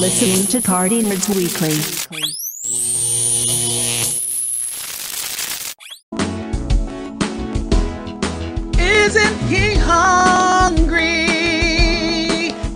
[0.00, 1.76] You're listening to Party Nerds Weekly.
[8.82, 11.26] Isn't he hungry?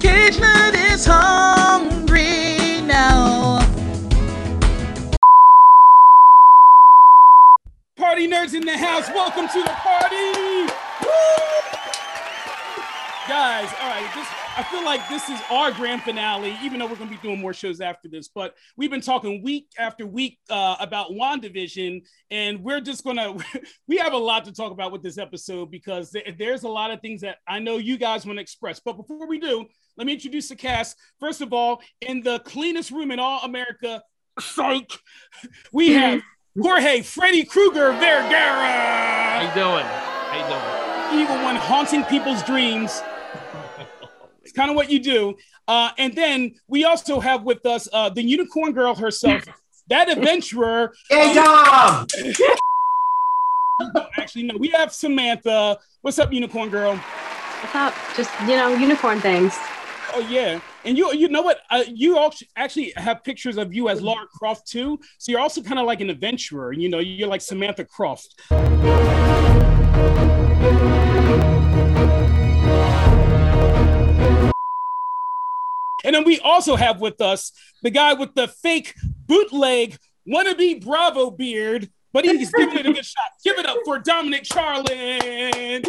[0.01, 3.59] Cage Nut is hungry now.
[7.96, 10.32] Party nerds in the house, welcome to the party!
[11.01, 11.09] Woo!
[13.27, 16.95] Guys, all right, this I feel like this is our grand finale, even though we're
[16.95, 18.29] going to be doing more shows after this.
[18.29, 23.45] But we've been talking week after week uh, about WandaVision, and we're just going to,
[23.89, 26.93] we have a lot to talk about with this episode because th- there's a lot
[26.93, 28.80] of things that I know you guys want to express.
[28.80, 30.96] But before we do, let me introduce the cast.
[31.18, 34.02] First of all, in the cleanest room in all America,
[34.39, 34.93] psych,
[35.73, 36.23] we have
[36.61, 38.30] Jorge Freddy Krueger Vergara.
[38.30, 39.85] How you doing?
[39.85, 41.23] How you doing?
[41.23, 43.02] Evil one haunting people's dreams.
[44.45, 45.37] It's kind of what you do.
[45.66, 49.42] Uh, and then we also have with us uh, the unicorn girl herself,
[49.88, 50.92] that adventurer.
[51.09, 52.06] Hey, Dom!
[54.18, 55.78] Actually, no, we have Samantha.
[56.02, 56.96] What's up, unicorn girl?
[56.96, 57.95] What's up?
[58.15, 59.54] Just you know, unicorn things.
[60.12, 61.60] Oh yeah, and you you know what?
[61.70, 65.00] Uh, you also actually have pictures of you as Lara Croft too.
[65.19, 66.72] So you're also kind of like an adventurer.
[66.72, 68.28] You know, you're like Samantha Croft.
[76.05, 77.50] And then we also have with us
[77.83, 78.94] the guy with the fake
[79.27, 79.97] bootleg
[80.28, 83.33] wannabe Bravo beard, but he's giving it a good shot.
[83.43, 85.84] Give it up for Dominic Charlin.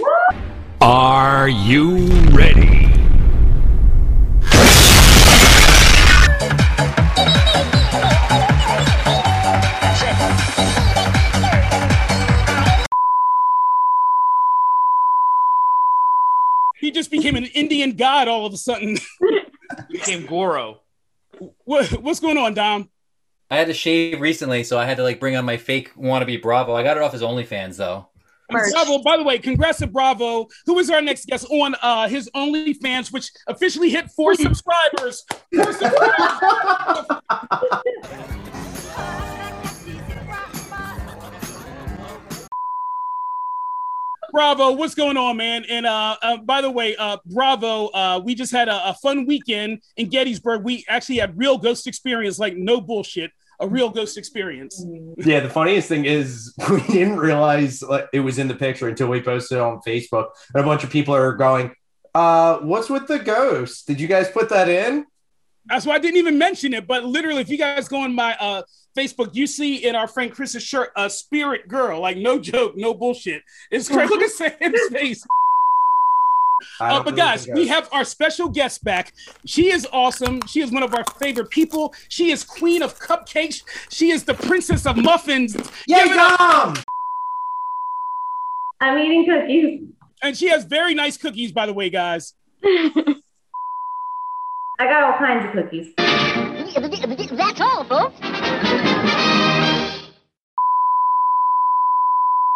[0.79, 1.97] Are you
[2.31, 2.85] ready?
[16.79, 18.97] He just became an Indian god all of a sudden.
[19.89, 20.81] Became Goro.
[21.65, 22.89] what, what's going on, Dom?
[23.49, 26.41] I had to shave recently, so I had to like bring on my fake wannabe
[26.41, 26.73] Bravo.
[26.73, 28.09] I got it off his OnlyFans though.
[28.51, 28.71] Merch.
[28.71, 32.29] Bravo, by the way, congrats to Bravo, who is our next guest on uh, his
[32.35, 35.25] OnlyFans, which officially hit four subscribers.
[35.53, 37.05] Four subscribers.
[44.35, 45.63] Bravo, what's going on, man?
[45.69, 49.25] And uh, uh by the way, uh, Bravo, uh, we just had a, a fun
[49.25, 50.65] weekend in Gettysburg.
[50.65, 53.31] We actually had real ghost experience, like no bullshit,
[53.61, 54.85] a real ghost experience.
[55.19, 59.07] Yeah, the funniest thing is we didn't realize like, it was in the picture until
[59.07, 61.73] we posted it on Facebook, and a bunch of people are going,
[62.13, 63.87] "Uh, what's with the ghost?
[63.87, 65.05] Did you guys put that in?"
[65.67, 66.87] That's why I didn't even mention it.
[66.87, 68.63] But literally, if you guys go on my uh,
[68.95, 72.01] Facebook, you see in our friend Chris's shirt a spirit girl.
[72.01, 73.43] Like no joke, no bullshit.
[73.71, 74.09] It's crazy.
[74.09, 75.25] Look at Sam's face.
[76.79, 79.13] I Uh, but guys, we have our special guest back.
[79.45, 80.41] She is awesome.
[80.47, 81.93] She is one of our favorite people.
[82.07, 83.61] She is queen of cupcakes.
[83.89, 85.55] She is the princess of muffins.
[85.87, 86.39] Yay, Give it up.
[86.39, 86.75] Dom!
[88.81, 89.81] I'm eating cookies.
[90.21, 92.33] And she has very nice cookies, by the way, guys.
[92.63, 93.13] I
[94.79, 95.93] got all kinds of cookies.
[96.75, 98.15] That's all, folks.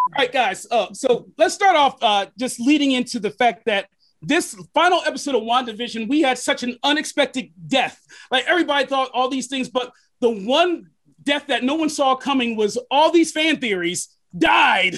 [0.05, 0.67] All right, guys.
[0.69, 3.89] Uh, so let's start off uh, just leading into the fact that
[4.21, 8.05] this final episode of WandaVision, we had such an unexpected death.
[8.29, 10.89] Like everybody thought all these things, but the one
[11.23, 14.97] death that no one saw coming was all these fan theories died.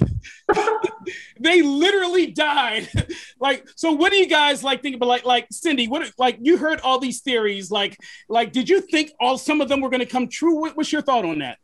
[1.40, 2.90] they literally died.
[3.40, 5.08] like, so what do you guys like think about?
[5.08, 7.72] Like, like Cindy, what like you heard all these theories?
[7.72, 7.98] Like,
[8.30, 10.60] like did you think all some of them were going to come true?
[10.60, 11.58] What, what's your thought on that?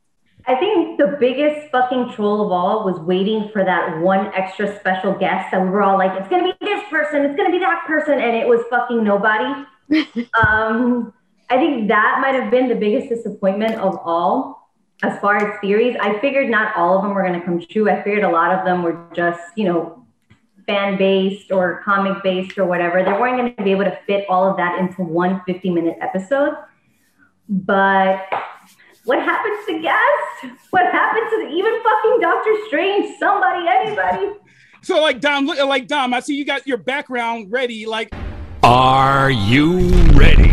[0.46, 5.14] I think the biggest fucking troll of all was waiting for that one extra special
[5.14, 7.84] guest that we were all like, it's gonna be this person, it's gonna be that
[7.86, 9.66] person, and it was fucking nobody.
[10.42, 11.14] um,
[11.50, 14.67] I think that might have been the biggest disappointment of all
[15.04, 15.96] as far as theories.
[16.00, 17.90] I figured not all of them were gonna come true.
[17.90, 20.06] I figured a lot of them were just, you know,
[20.66, 23.04] fan based or comic based or whatever.
[23.04, 26.56] They weren't gonna be able to fit all of that into one 50 minute episode.
[27.48, 28.28] But
[29.06, 30.60] what happened to the guest?
[30.72, 33.18] What happened to the, even fucking Doctor Strange?
[33.18, 34.40] Somebody, anybody?
[34.82, 36.14] So like Dom, look like Dom.
[36.14, 37.86] I see you got your background ready.
[37.86, 38.14] Like
[38.64, 39.80] Are you
[40.14, 40.47] ready?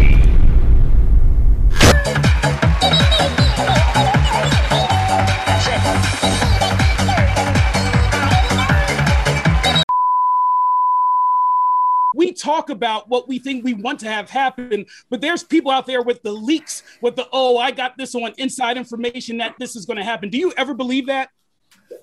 [12.54, 16.02] Talk about what we think we want to have happen, but there's people out there
[16.02, 19.86] with the leaks, with the oh, I got this on inside information that this is
[19.86, 20.30] going to happen.
[20.30, 21.30] Do you ever believe that?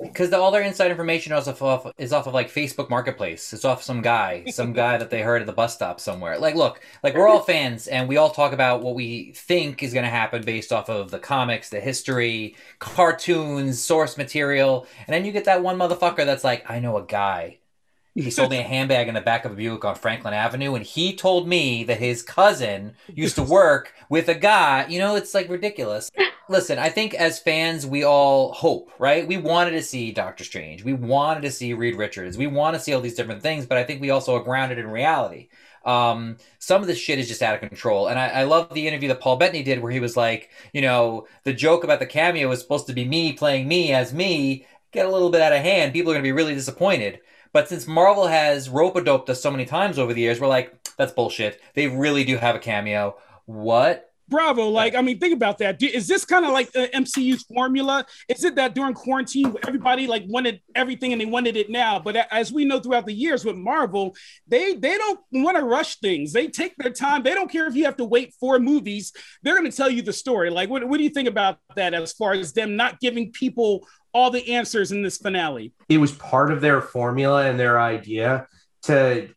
[0.02, 3.54] Because all their inside information is off, of, is off of like Facebook Marketplace.
[3.54, 6.40] It's off some guy, some guy that they heard at the bus stop somewhere.
[6.40, 9.94] Like, look, like we're all fans, and we all talk about what we think is
[9.94, 15.24] going to happen based off of the comics, the history, cartoons, source material, and then
[15.24, 17.61] you get that one motherfucker that's like, I know a guy.
[18.14, 20.86] He sold me a handbag in the back of a Buick on Franklin Avenue, and
[20.86, 24.86] he told me that his cousin used to work with a guy.
[24.90, 26.12] You know, it's like ridiculous.
[26.50, 29.26] Listen, I think as fans, we all hope, right?
[29.26, 30.84] We wanted to see Doctor Strange.
[30.84, 32.38] We wanted to see Reed Richards.
[32.38, 34.78] We want to see all these different things, but I think we also are grounded
[34.78, 35.48] in reality.
[35.86, 38.08] Um, some of this shit is just out of control.
[38.08, 40.82] And I, I love the interview that Paul Bettany did where he was like, you
[40.82, 44.68] know, the joke about the cameo was supposed to be me playing me as me,
[44.92, 45.94] get a little bit out of hand.
[45.94, 47.22] People are going to be really disappointed.
[47.54, 50.74] But since Marvel has rope doped us so many times over the years, we're like,
[50.96, 51.60] that's bullshit.
[51.74, 53.18] They really do have a cameo.
[53.46, 54.11] What?
[54.32, 54.70] Bravo.
[54.70, 55.84] Like, I mean, think about that.
[55.84, 58.06] Is this kind of like the MCU's formula?
[58.28, 62.00] Is it that during quarantine, everybody like wanted everything and they wanted it now?
[62.00, 64.16] But as we know throughout the years with Marvel,
[64.48, 66.34] they they don't want to rush things.
[66.34, 67.22] They take their time.
[67.22, 69.14] They don't care if you have to wait four movies.
[69.44, 70.50] They're going to tell you the story.
[70.50, 73.88] Like, what, what do you think about that as far as them not giving people
[74.14, 75.74] all the answers in this finale?
[75.90, 78.48] it was part of their formula and their idea
[78.84, 79.28] to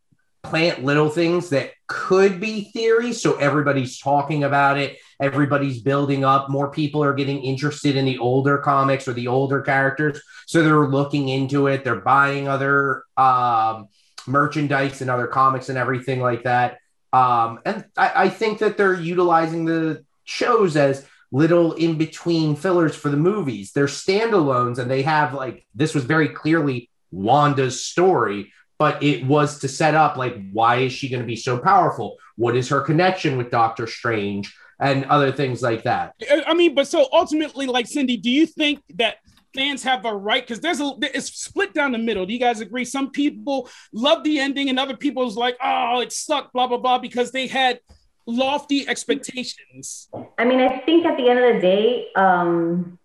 [0.44, 3.20] plant little things that could be theories.
[3.20, 8.18] So everybody's talking about it, everybody's building up, more people are getting interested in the
[8.18, 10.20] older comics or the older characters.
[10.46, 13.88] So they're looking into it, they're buying other um,
[14.26, 16.78] merchandise and other comics and everything like that.
[17.12, 22.94] Um, and I, I think that they're utilizing the shows as little in between fillers
[22.94, 23.72] for the movies.
[23.72, 29.58] They're standalones and they have like this was very clearly Wanda's story, but it was
[29.60, 32.16] to set up like why is she going to be so powerful?
[32.36, 36.14] What is her connection with Doctor Strange and other things like that?
[36.30, 39.16] I I mean, but so ultimately, like Cindy, do you think that
[39.54, 40.42] fans have a right?
[40.42, 42.26] Because there's a it's split down the middle.
[42.26, 42.84] Do you guys agree?
[42.84, 46.98] Some people love the ending, and other people's like, oh, it sucked, blah blah blah,
[46.98, 47.80] because they had
[48.26, 50.08] lofty expectations.
[50.38, 52.98] I mean, I think at the end of the day, um,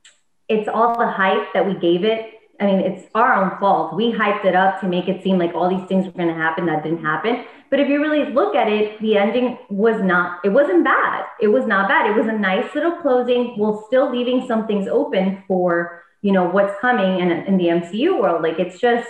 [0.48, 2.34] it's all the hype that we gave it.
[2.60, 3.96] I mean, it's our own fault.
[3.96, 6.34] We hyped it up to make it seem like all these things were going to
[6.34, 7.46] happen that didn't happen.
[7.70, 11.26] But if you really look at it, the ending was not, it wasn't bad.
[11.40, 12.10] It was not bad.
[12.10, 16.50] It was a nice little closing while still leaving some things open for, you know,
[16.50, 18.42] what's coming in, in the MCU world.
[18.42, 19.08] Like, it's just,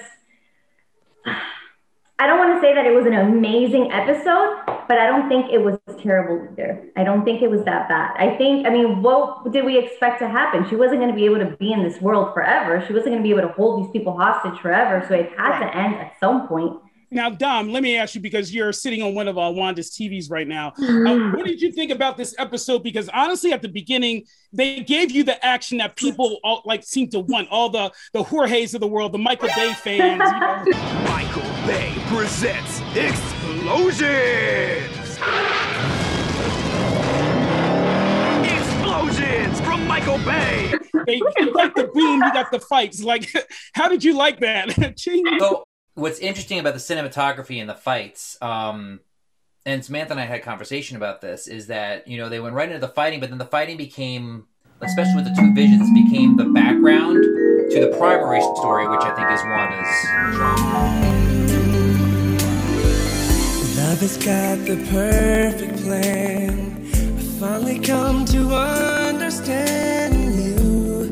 [1.25, 5.53] I don't want to say that it was an amazing episode, but I don't think
[5.53, 6.83] it was terrible either.
[6.97, 8.15] I don't think it was that bad.
[8.17, 10.67] I think, I mean, what did we expect to happen?
[10.67, 12.83] She wasn't going to be able to be in this world forever.
[12.87, 15.05] She wasn't going to be able to hold these people hostage forever.
[15.07, 16.81] So it had to end at some point.
[17.11, 20.29] Now, Dom, let me ask you because you're sitting on one of uh, Wanda's TVs
[20.29, 20.73] right now.
[20.89, 22.83] Uh, what did you think about this episode?
[22.83, 27.09] Because honestly, at the beginning, they gave you the action that people all, like seem
[27.09, 27.47] to want.
[27.49, 30.21] All the the Jorge's of the world, the Michael Bay fans.
[30.65, 30.79] You know?
[31.09, 32.81] Michael Bay presents
[33.69, 35.19] Explosions!
[38.43, 40.73] Explosions from Michael Bay!
[41.05, 43.03] they, you got the boom, you got the fights.
[43.03, 43.31] Like,
[43.73, 44.75] how did you like that?
[45.39, 45.63] So
[45.93, 49.01] what's interesting about the cinematography and the fights, um,
[49.67, 52.55] and Samantha and I had a conversation about this, is that you know they went
[52.55, 54.47] right into the fighting, but then the fighting became,
[54.81, 57.21] especially with the two visions, became the background
[57.71, 61.18] to the primary story, which I think is Wanda's drama.
[63.89, 66.85] Love has got the perfect plan.
[66.93, 71.09] I finally come to understand you.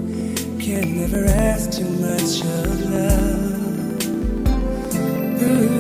[0.60, 4.06] Can never ask too much of love.
[5.42, 5.80] Ooh,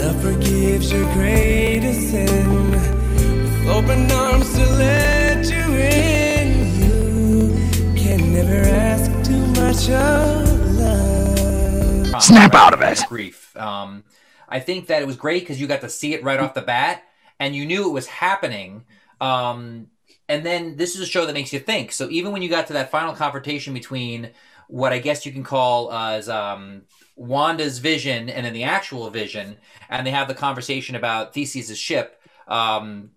[0.00, 2.70] love forgives your greatest sin.
[2.70, 6.48] With open arms to let you in.
[6.84, 12.22] You can never ask too much of love.
[12.22, 13.02] Snap out of it.
[13.08, 13.56] Grief.
[13.56, 14.04] Um,
[14.48, 16.62] I think that it was great because you got to see it right off the
[16.62, 17.04] bat,
[17.38, 18.84] and you knew it was happening.
[19.20, 19.88] Um,
[20.28, 21.92] and then this is a show that makes you think.
[21.92, 24.30] So even when you got to that final confrontation between
[24.68, 26.82] what I guess you can call uh, as um,
[27.16, 29.56] Wanda's vision and then the actual vision,
[29.88, 33.10] and they have the conversation about Theseus' ship, um,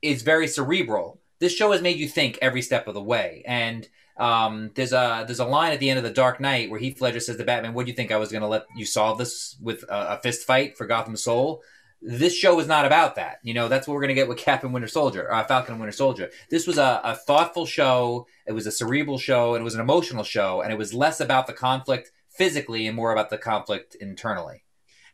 [0.00, 1.20] is very cerebral.
[1.38, 3.86] This show has made you think every step of the way, and
[4.18, 7.00] um, there's a there's a line at the end of the Dark Knight where Heath
[7.00, 9.18] Ledger says to Batman, "What do you think I was going to let you solve
[9.18, 11.62] this with a, a fist fight for Gotham Soul?"
[12.02, 13.38] This show is not about that.
[13.42, 15.72] You know, that's what we're going to get with Cap and Winter Soldier, uh, Falcon
[15.72, 16.30] and Winter Soldier.
[16.50, 18.26] This was a, a thoughtful show.
[18.46, 21.20] It was a cerebral show, and it was an emotional show, and it was less
[21.20, 24.65] about the conflict physically and more about the conflict internally.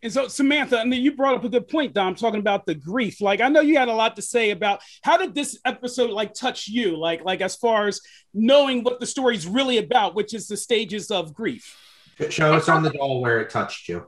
[0.02, 2.75] And so, Samantha, and then you brought up a good point, Dom, talking about the
[2.75, 3.21] grief.
[3.21, 6.35] Like, I know you had a lot to say about how did this episode like
[6.35, 8.00] touch you, like, like as far as
[8.35, 11.76] knowing what the story's really about, which is the stages of grief.
[12.30, 14.06] Show us on the doll where it touched you.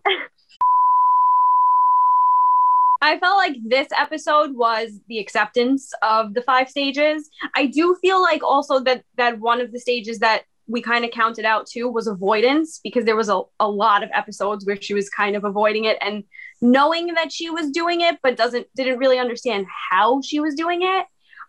[3.00, 7.28] I felt like this episode was the acceptance of the five stages.
[7.54, 11.11] I do feel like also that that one of the stages that we kind of
[11.11, 14.94] counted out too was avoidance because there was a, a lot of episodes where she
[14.94, 16.25] was kind of avoiding it and
[16.61, 20.80] knowing that she was doing it but doesn't didn't really understand how she was doing
[20.83, 21.06] it.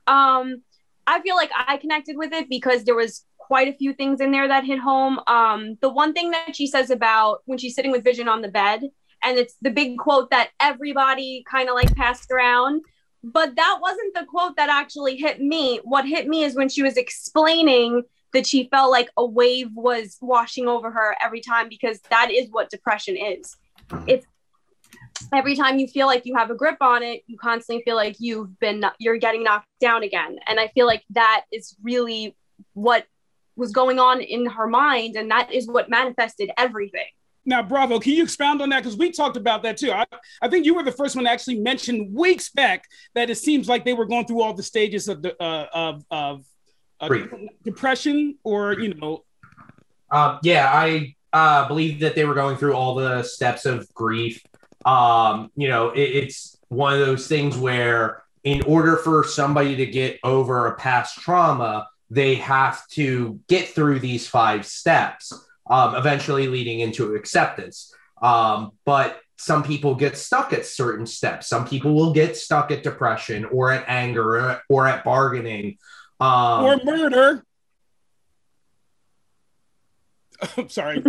[0.07, 0.62] Um
[1.07, 4.31] i feel like i connected with it because there was quite a few things in
[4.31, 5.19] there that hit home.
[5.27, 8.50] Um the one thing that she says about when she's sitting with vision on the
[8.50, 8.81] bed
[9.24, 12.81] and it's the big quote that everybody kind of like passed around
[13.24, 15.79] but that wasn't the quote that actually hit me.
[15.84, 18.03] What hit me is when she was explaining
[18.35, 22.49] that she felt like a wave was washing over her every time because that is
[22.51, 23.55] what depression is.
[24.07, 24.25] It's
[25.33, 28.17] every time you feel like you have a grip on it, you constantly feel like
[28.19, 30.37] you've been you're getting knocked down again.
[30.47, 32.35] And I feel like that is really
[32.73, 33.05] what
[33.55, 37.07] was going on in her mind and that is what manifested everything.
[37.45, 38.83] Now, Bravo, can you expound on that?
[38.83, 39.91] Because we talked about that too.
[39.91, 40.03] I,
[40.41, 43.69] I think you were the first one to actually mention weeks back that it seems
[43.69, 46.45] like they were going through all the stages of the uh, of, of
[46.99, 47.09] uh,
[47.63, 49.23] depression or you know
[50.11, 54.41] uh, yeah i uh, believe that they were going through all the steps of grief.
[54.85, 59.85] Um, you know it, it's one of those things where in order for somebody to
[59.85, 65.33] get over a past trauma they have to get through these five steps
[65.67, 67.93] um, eventually leading into acceptance.
[68.21, 71.47] Um, but some people get stuck at certain steps.
[71.47, 75.77] Some people will get stuck at depression or at anger or, or at bargaining
[76.19, 77.43] um, or murder.
[80.57, 81.03] I'm sorry.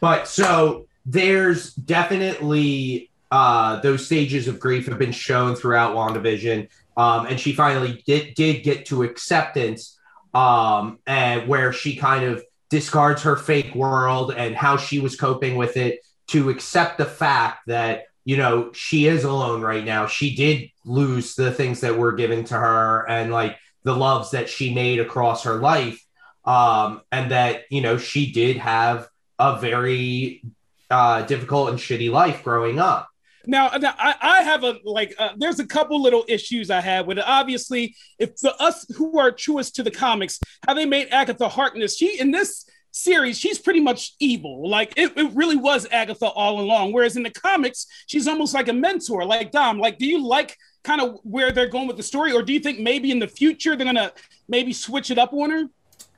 [0.00, 6.68] But so there's definitely uh, those stages of grief have been shown throughout WandaVision.
[6.96, 9.98] Um, and she finally did, did get to acceptance
[10.34, 15.56] um, and where she kind of discards her fake world and how she was coping
[15.56, 20.06] with it to accept the fact that you know, she is alone right now.
[20.06, 24.48] She did lose the things that were given to her and like the loves that
[24.48, 26.04] she made across her life.
[26.44, 29.08] Um, and that, you know, she did have
[29.38, 30.42] a very
[30.90, 33.08] uh, difficult and shitty life growing up.
[33.46, 35.14] Now, now I, I, have a like.
[35.18, 37.24] Uh, there's a couple little issues I have with it.
[37.26, 41.96] Obviously, if the us who are truest to the comics, how they made Agatha Harkness,
[41.96, 44.68] she in this series, she's pretty much evil.
[44.68, 46.92] Like it, it really was Agatha all along.
[46.92, 49.24] Whereas in the comics, she's almost like a mentor.
[49.24, 52.42] Like Dom, like, do you like kind of where they're going with the story, or
[52.42, 54.12] do you think maybe in the future they're gonna
[54.48, 55.64] maybe switch it up on her?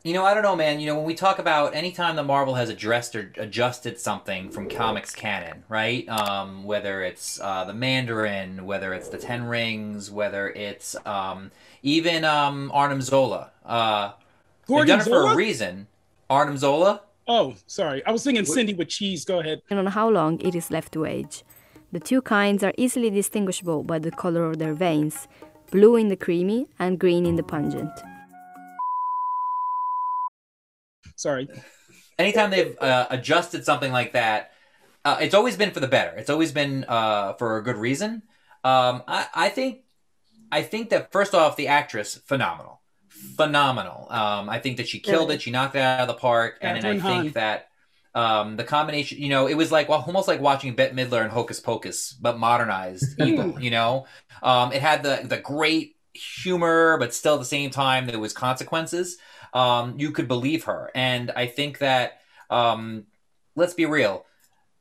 [0.05, 0.81] You know, I don't know, man.
[0.81, 4.69] You know, when we talk about anytime the Marvel has addressed or adjusted something from
[4.69, 6.09] comics canon, right?
[6.09, 11.53] Um, whether it's uh, the Mandarin, whether it's the Ten Rings, whether it's um,
[11.85, 14.13] even um, Arnim Zola, uh,
[14.67, 15.87] they've done it for a reason.
[16.33, 17.03] Arnim Zola?
[17.29, 18.03] Oh, sorry.
[18.07, 19.25] I was thinking Cindy with cheese.
[19.25, 19.61] Go ahead.
[19.69, 21.45] And on how long it is left to age.
[21.93, 25.29] The two kinds are easily distinguishable by the color of their veins
[25.71, 27.93] blue in the creamy and green in the pungent.
[31.17, 31.49] Sorry.
[32.19, 34.53] Anytime they've uh, adjusted something like that,
[35.05, 36.17] uh, it's always been for the better.
[36.17, 38.23] It's always been uh, for a good reason.
[38.65, 39.85] Um, I, I think,
[40.51, 42.82] I think that first off, the actress phenomenal
[43.37, 44.07] phenomenal.
[44.11, 45.43] Um, I think that she killed it.
[45.43, 47.23] She knocked it out of the park, and, and I Hahn.
[47.23, 47.69] think that
[48.15, 51.31] um, the combination, you know, it was like well, almost like watching Bette Midler and
[51.31, 53.61] Hocus Pocus, but modernized evil.
[53.61, 54.07] You know,
[54.43, 58.33] um, it had the the great humor, but still at the same time there was
[58.33, 59.19] consequences.
[59.55, 63.07] Um, you could believe her, and I think that um,
[63.55, 64.25] let's be real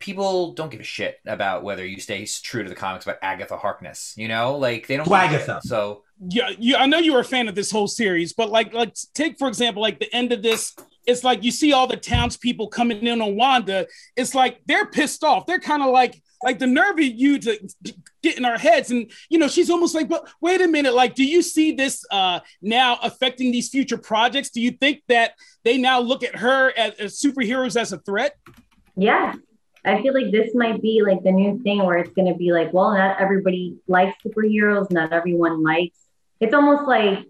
[0.01, 3.55] people don't give a shit about whether you stay true to the comics about Agatha
[3.55, 4.13] Harkness.
[4.17, 5.09] You know, like they don't.
[5.09, 5.61] Agatha.
[5.63, 8.73] So yeah, you, I know you were a fan of this whole series, but like,
[8.73, 10.75] like take for example, like the end of this.
[11.07, 13.87] It's like you see all the townspeople coming in on Wanda.
[14.15, 15.47] It's like they're pissed off.
[15.47, 17.59] They're kind of like, like the nerve of you to
[18.21, 18.91] get in our heads.
[18.91, 22.05] And you know, she's almost like, but wait a minute, like, do you see this
[22.11, 24.51] uh now affecting these future projects?
[24.51, 28.35] Do you think that they now look at her as, as superheroes as a threat?
[28.95, 29.33] Yeah,
[29.83, 32.51] I feel like this might be like the new thing where it's going to be
[32.51, 35.97] like, well, not everybody likes superheroes, not everyone likes.
[36.41, 37.27] It's almost like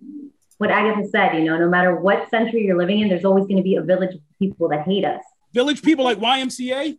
[0.58, 3.58] what Agatha said, you know, no matter what century you're living in, there's always going
[3.58, 5.22] to be a village of people that hate us.
[5.54, 6.98] Village people like YMCA?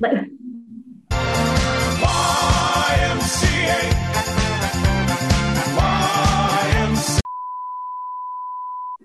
[0.00, 0.24] But,
[3.12, 3.62] YMCA.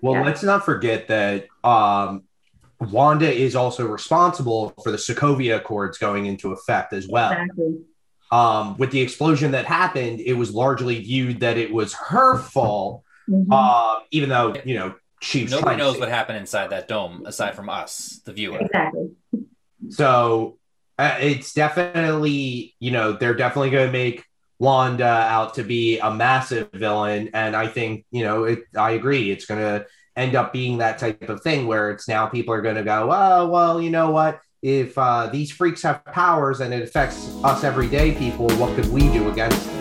[0.02, 0.24] Well, yeah.
[0.24, 2.24] let's not forget that um,
[2.80, 7.32] Wanda is also responsible for the Sokovia Accords going into effect as well.
[7.34, 7.82] Exactly.
[8.32, 13.04] Um, with the explosion that happened, it was largely viewed that it was her fault,
[13.30, 13.48] Mhm.
[13.52, 16.88] uh, even though you know she was Nobody trying to knows what happened inside that
[16.88, 18.60] dome aside from us, the viewer.
[18.60, 19.12] Exactly.
[19.90, 20.58] So
[20.98, 24.24] uh, it's definitely, you know, they're definitely going to make
[24.60, 28.64] Wanda out to be a massive villain, and I think, you know, it.
[28.76, 29.30] I agree.
[29.32, 32.62] It's going to end up being that type of thing where it's now people are
[32.62, 34.40] going to go, oh, well, you know what?
[34.66, 39.02] If uh, these freaks have powers and it affects us everyday people, what could we
[39.14, 39.75] do against?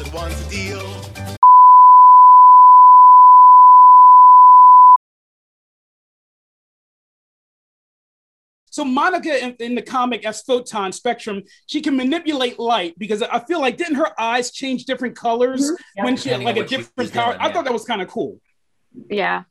[0.00, 0.80] And wants a deal.
[8.72, 13.40] So Monica in, in the comic as Photon Spectrum, she can manipulate light because I
[13.40, 16.04] feel like didn't her eyes change different colors Mhm.
[16.04, 17.32] when she had like a different was power?
[17.32, 18.40] doing, I thought that was kind of cool.
[19.10, 19.42] Yeah.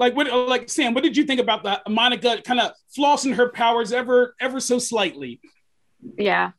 [0.00, 1.88] Like what like Sam, what did you think about that?
[1.88, 5.40] Monica kind of flossing her powers ever ever so slightly.
[6.18, 6.50] Yeah.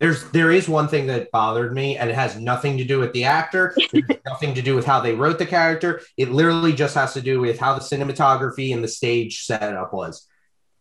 [0.00, 3.12] There's there is one thing that bothered me, and it has nothing to do with
[3.12, 3.76] the actor,
[4.26, 6.00] nothing to do with how they wrote the character.
[6.16, 10.26] It literally just has to do with how the cinematography and the stage setup was.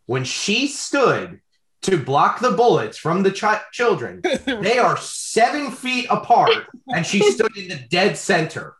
[0.08, 1.39] When she stood
[1.84, 7.20] to block the bullets from the chi- children, they are seven feet apart, and she
[7.32, 8.75] stood in the dead center.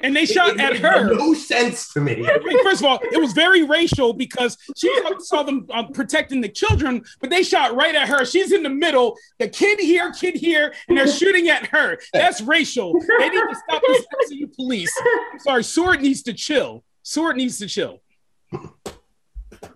[0.00, 1.14] And they shot It at made her.
[1.14, 2.16] No sense to me.
[2.22, 6.40] Wait, First of all, it was very racial because she saw- saw them uh, protecting
[6.40, 8.24] the children, but they shot right at her.
[8.24, 11.98] She's in the middle, the kid here, kid here, and they're shooting at her.
[12.12, 12.92] That's racial.
[13.18, 14.92] They need to stop this you police.
[15.32, 16.84] I'm sorry, Sword needs to chill.
[17.02, 18.00] Sword needs to chill.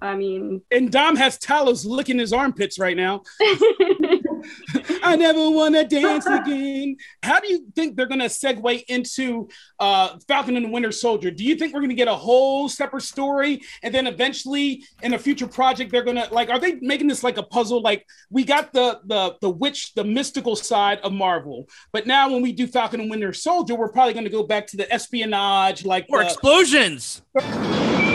[0.02, 3.22] I mean, And Dom has Talos licking his armpits right now.
[5.02, 6.96] I never want to dance again.
[7.22, 11.30] How do you think they're going to segue into uh, Falcon and the Winter Soldier?
[11.30, 15.14] Do you think we're going to get a whole separate story, and then eventually in
[15.14, 16.50] a future project they're going to like?
[16.50, 17.80] Are they making this like a puzzle?
[17.82, 22.42] Like we got the the the witch, the mystical side of Marvel, but now when
[22.42, 25.84] we do Falcon and Winter Soldier, we're probably going to go back to the espionage,
[25.84, 27.22] like Or the- explosions.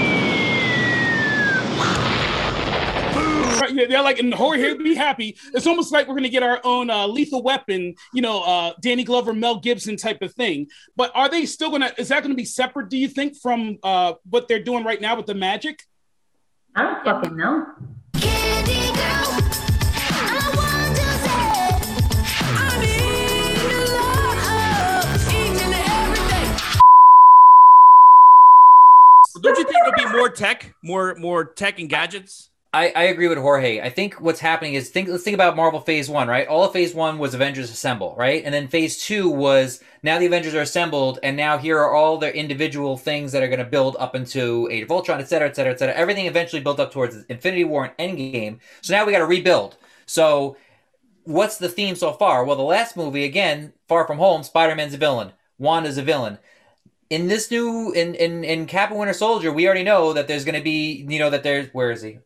[3.66, 5.36] Right, yeah, they're like, and horror here be happy.
[5.56, 9.04] It's almost like we're gonna get our own uh, lethal weapon, you know, uh, Danny
[9.04, 10.68] Glover, Mel Gibson type of thing.
[10.96, 11.92] But are they still gonna?
[11.98, 12.90] Is that gonna be separate?
[12.90, 15.82] Do you think from uh, what they're doing right now with the magic?
[16.76, 17.66] I don't fucking know.
[29.42, 32.52] Don't you think there'll be more tech, more more tech and gadgets?
[32.76, 33.80] I, I agree with Jorge.
[33.80, 36.46] I think what's happening is think let's think about Marvel Phase One, right?
[36.46, 38.44] All of Phase One was Avengers Assemble, right?
[38.44, 42.18] And then Phase Two was now the Avengers are assembled, and now here are all
[42.18, 45.48] their individual things that are going to build up into Age of Ultron, et cetera,
[45.48, 45.96] et cetera, et cetera.
[45.96, 48.60] Everything eventually built up towards Infinity War and Endgame.
[48.82, 49.78] So now we got to rebuild.
[50.06, 50.58] So
[51.24, 52.44] what's the theme so far?
[52.44, 56.40] Well, the last movie again, Far From Home, Spider Man's a villain, Wanda's a villain
[57.10, 60.44] in this new in in in Cap and Winter Soldier, we already know that there's
[60.44, 62.18] going to be you know that there's where is he?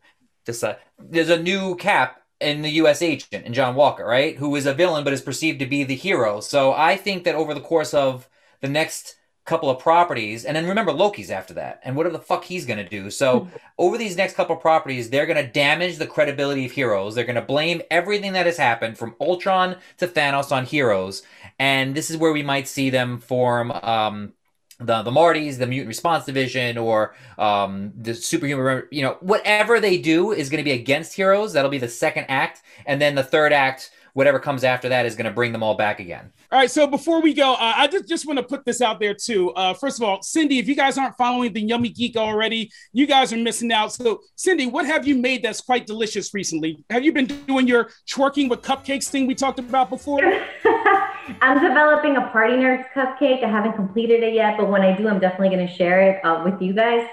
[0.49, 3.03] This uh, there's a new Cap in the U.S.
[3.03, 4.35] agent in John Walker, right?
[4.37, 6.39] Who is a villain but is perceived to be the hero.
[6.39, 8.27] So I think that over the course of
[8.61, 12.45] the next couple of properties, and then remember Loki's after that, and whatever the fuck
[12.45, 13.11] he's going to do.
[13.11, 17.13] So over these next couple of properties, they're going to damage the credibility of heroes.
[17.13, 21.21] They're going to blame everything that has happened from Ultron to Thanos on heroes,
[21.59, 23.71] and this is where we might see them form.
[23.71, 24.33] Um,
[24.79, 29.97] the the Martys, the Mutant Response Division, or um, the Superhuman, you know, whatever they
[29.97, 31.53] do is going to be against heroes.
[31.53, 35.15] That'll be the second act, and then the third act, whatever comes after that, is
[35.15, 36.31] going to bring them all back again.
[36.51, 38.99] All right, so before we go, uh, I just, just want to put this out
[38.99, 39.51] there too.
[39.51, 43.05] Uh, first of all, Cindy, if you guys aren't following the Yummy Geek already, you
[43.05, 43.91] guys are missing out.
[43.91, 46.83] So, Cindy, what have you made that's quite delicious recently?
[46.89, 50.21] Have you been doing your twerking with cupcakes thing we talked about before?
[51.41, 53.43] I'm developing a party nerds cupcake.
[53.43, 56.25] I haven't completed it yet, but when I do, I'm definitely going to share it
[56.25, 57.07] uh, with you guys.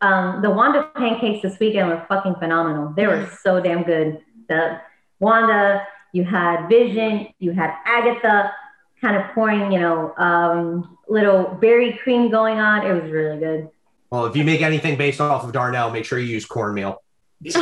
[0.00, 2.92] Um, the Wanda pancakes this weekend were fucking phenomenal.
[2.94, 4.20] They were so damn good.
[4.48, 4.80] The
[5.20, 8.52] Wanda, you had Vision, you had Agatha,
[9.00, 12.86] kind of pouring, you know, um, little berry cream going on.
[12.86, 13.70] It was really good.
[14.10, 17.02] Well, if you make anything based off of Darnell, make sure you use cornmeal.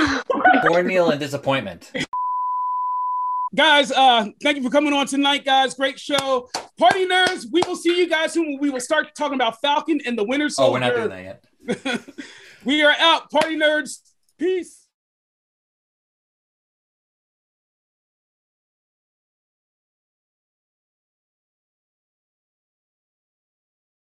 [0.67, 1.91] Cornmeal and disappointment.
[3.55, 5.75] Guys, uh, thank you for coming on tonight, guys.
[5.75, 6.49] Great show.
[6.79, 8.59] Party nerds, we will see you guys soon.
[8.59, 10.71] We will start talking about Falcon and the Winter Soldier.
[10.71, 11.43] Oh, we're not doing that
[11.85, 12.05] yet.
[12.65, 13.31] we are out.
[13.31, 13.99] Party nerds.
[14.39, 14.82] Peace.